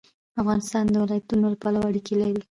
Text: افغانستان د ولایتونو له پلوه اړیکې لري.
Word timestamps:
افغانستان 0.41 0.83
د 0.89 0.95
ولایتونو 1.03 1.45
له 1.53 1.57
پلوه 1.61 1.85
اړیکې 1.89 2.13
لري. 2.21 2.39